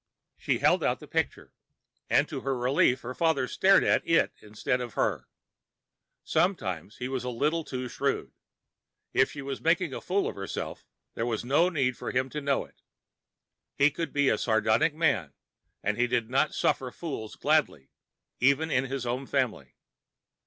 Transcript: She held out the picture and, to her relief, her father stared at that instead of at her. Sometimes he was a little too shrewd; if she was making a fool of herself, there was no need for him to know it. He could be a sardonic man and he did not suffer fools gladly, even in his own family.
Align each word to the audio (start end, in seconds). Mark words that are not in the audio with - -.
She 0.35 0.57
held 0.57 0.83
out 0.83 0.99
the 0.99 1.07
picture 1.07 1.53
and, 2.09 2.27
to 2.27 2.41
her 2.41 2.57
relief, 2.57 3.01
her 3.01 3.13
father 3.13 3.47
stared 3.47 3.83
at 3.83 4.03
that 4.05 4.31
instead 4.41 4.81
of 4.81 4.93
at 4.93 4.95
her. 4.95 5.27
Sometimes 6.23 6.97
he 6.97 7.07
was 7.07 7.23
a 7.23 7.29
little 7.29 7.63
too 7.63 7.87
shrewd; 7.87 8.31
if 9.13 9.29
she 9.29 9.43
was 9.43 9.61
making 9.61 9.93
a 9.93 10.01
fool 10.01 10.27
of 10.27 10.33
herself, 10.35 10.87
there 11.13 11.27
was 11.27 11.45
no 11.45 11.69
need 11.69 11.97
for 11.97 12.09
him 12.09 12.31
to 12.31 12.41
know 12.41 12.65
it. 12.65 12.81
He 13.75 13.91
could 13.91 14.11
be 14.11 14.27
a 14.29 14.39
sardonic 14.39 14.95
man 14.95 15.35
and 15.83 15.97
he 15.97 16.07
did 16.07 16.31
not 16.31 16.55
suffer 16.55 16.89
fools 16.89 17.35
gladly, 17.35 17.91
even 18.39 18.71
in 18.71 18.85
his 18.85 19.05
own 19.05 19.27
family. 19.27 19.75